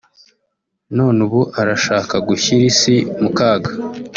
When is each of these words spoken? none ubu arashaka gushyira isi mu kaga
none 0.95 1.17
ubu 1.27 1.41
arashaka 1.61 2.15
gushyira 2.27 2.63
isi 2.71 2.95
mu 3.21 3.29
kaga 3.37 3.71